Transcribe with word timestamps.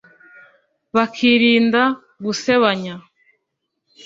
bakirinda 0.95 1.81
gusebanya 2.25 2.95